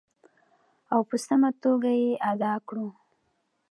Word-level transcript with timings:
او 0.93 1.01
په 1.09 1.15
سمه 1.25 1.49
توګه 1.63 1.91
یې 2.01 2.11
ادا 2.31 2.53
کړو. 2.67 2.87